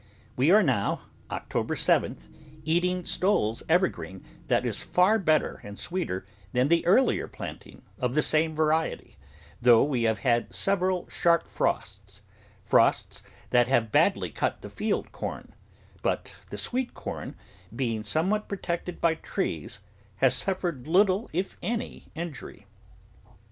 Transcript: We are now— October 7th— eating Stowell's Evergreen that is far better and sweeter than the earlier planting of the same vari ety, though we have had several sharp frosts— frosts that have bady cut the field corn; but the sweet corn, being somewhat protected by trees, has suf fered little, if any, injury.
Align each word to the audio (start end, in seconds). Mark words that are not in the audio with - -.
We 0.35 0.49
are 0.49 0.63
now— 0.63 1.01
October 1.29 1.75
7th— 1.75 2.27
eating 2.65 3.05
Stowell's 3.05 3.61
Evergreen 3.69 4.25
that 4.47 4.65
is 4.65 4.81
far 4.83 5.19
better 5.19 5.61
and 5.63 5.77
sweeter 5.77 6.25
than 6.53 6.69
the 6.69 6.83
earlier 6.87 7.27
planting 7.27 7.83
of 7.99 8.15
the 8.15 8.23
same 8.23 8.55
vari 8.55 8.93
ety, 8.93 9.17
though 9.61 9.83
we 9.83 10.01
have 10.09 10.17
had 10.25 10.55
several 10.55 11.07
sharp 11.07 11.45
frosts— 11.45 12.23
frosts 12.71 13.21
that 13.51 13.67
have 13.67 13.91
bady 13.91 14.33
cut 14.33 14.63
the 14.63 14.71
field 14.71 15.11
corn; 15.11 15.53
but 16.01 16.33
the 16.49 16.57
sweet 16.57 16.95
corn, 16.95 17.35
being 17.75 18.01
somewhat 18.01 18.49
protected 18.49 19.01
by 19.01 19.13
trees, 19.13 19.81
has 20.15 20.33
suf 20.33 20.61
fered 20.61 20.87
little, 20.87 21.29
if 21.31 21.57
any, 21.61 22.07
injury. 22.15 22.65